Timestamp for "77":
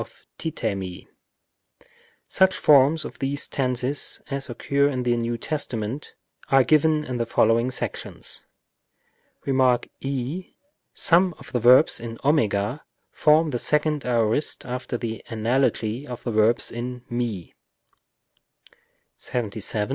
19.17-19.89